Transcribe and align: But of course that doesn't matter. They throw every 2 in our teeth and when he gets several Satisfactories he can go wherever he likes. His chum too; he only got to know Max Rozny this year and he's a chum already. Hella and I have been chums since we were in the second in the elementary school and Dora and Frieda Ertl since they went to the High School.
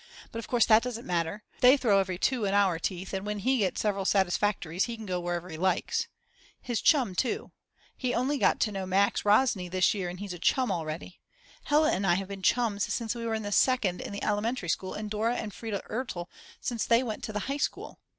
But 0.31 0.39
of 0.39 0.47
course 0.47 0.65
that 0.65 0.81
doesn't 0.81 1.05
matter. 1.05 1.43
They 1.59 1.77
throw 1.77 1.99
every 1.99 2.17
2 2.17 2.45
in 2.45 2.55
our 2.55 2.79
teeth 2.79 3.13
and 3.13 3.23
when 3.23 3.37
he 3.37 3.59
gets 3.59 3.81
several 3.81 4.03
Satisfactories 4.03 4.85
he 4.85 4.95
can 4.97 5.05
go 5.05 5.19
wherever 5.19 5.47
he 5.49 5.57
likes. 5.57 6.07
His 6.59 6.81
chum 6.81 7.13
too; 7.13 7.51
he 7.95 8.11
only 8.11 8.39
got 8.39 8.59
to 8.61 8.71
know 8.71 8.87
Max 8.87 9.21
Rozny 9.25 9.69
this 9.69 9.93
year 9.93 10.09
and 10.09 10.19
he's 10.19 10.33
a 10.33 10.39
chum 10.39 10.71
already. 10.71 11.19
Hella 11.65 11.91
and 11.91 12.07
I 12.07 12.15
have 12.15 12.29
been 12.29 12.41
chums 12.41 12.91
since 12.91 13.13
we 13.13 13.27
were 13.27 13.35
in 13.35 13.43
the 13.43 13.51
second 13.51 14.01
in 14.01 14.11
the 14.11 14.23
elementary 14.23 14.69
school 14.69 14.95
and 14.95 15.07
Dora 15.07 15.35
and 15.35 15.53
Frieda 15.53 15.83
Ertl 15.87 16.25
since 16.59 16.83
they 16.87 17.03
went 17.03 17.23
to 17.25 17.31
the 17.33 17.41
High 17.41 17.57
School. 17.57 17.99